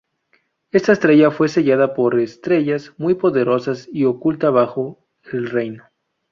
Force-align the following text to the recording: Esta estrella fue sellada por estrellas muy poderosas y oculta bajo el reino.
Esta 0.71 0.93
estrella 0.93 1.29
fue 1.29 1.47
sellada 1.47 1.93
por 1.93 2.19
estrellas 2.19 2.91
muy 2.97 3.13
poderosas 3.13 3.87
y 3.93 4.05
oculta 4.05 4.49
bajo 4.49 4.97
el 5.31 5.47
reino. 5.47 5.83